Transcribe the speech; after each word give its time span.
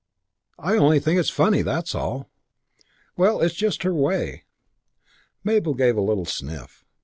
I 0.57 0.77
only 0.77 0.99
think 0.99 1.19
it's 1.19 1.29
funny, 1.29 1.61
that's 1.61 1.93
all." 1.93 2.31
"Well, 3.17 3.39
it's 3.39 3.53
just 3.53 3.83
her 3.83 3.93
way." 3.93 4.45
Mabel 5.43 5.75
gave 5.75 5.95
a 5.95 6.01
little 6.01 6.25
sniff. 6.25 6.83